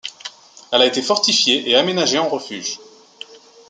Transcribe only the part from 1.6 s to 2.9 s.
et aménagée en refuge.